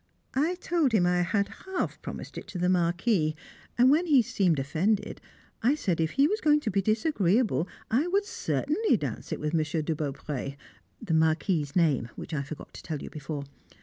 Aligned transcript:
I 0.33 0.55
told 0.55 0.93
him 0.93 1.05
I 1.05 1.21
had 1.21 1.47
half 1.67 2.01
promised 2.01 2.35
it 2.35 2.47
to 2.47 2.57
the 2.57 2.69
Marquis; 2.69 3.35
and 3.77 3.91
when 3.91 4.07
he 4.07 4.23
seemed 4.23 4.57
offended, 4.57 5.21
I 5.61 5.75
said 5.75 6.01
if 6.01 6.13
he 6.13 6.25
was 6.27 6.41
going 6.41 6.59
to 6.61 6.71
be 6.71 6.81
disagreeable 6.81 7.67
I 7.91 8.07
would 8.07 8.25
certainly 8.25 8.97
dance 8.97 9.31
it 9.31 9.39
with 9.39 9.53
Monsieur 9.53 9.83
de 9.83 9.93
Beaupré 9.93 10.57
(the 10.99 11.13
Marquis's 11.13 11.75
name, 11.75 12.09
which 12.15 12.33
I 12.33 12.41
forgot 12.41 12.73
to 12.73 12.81
tell 12.81 12.99
you 12.99 13.11
before). 13.11 13.43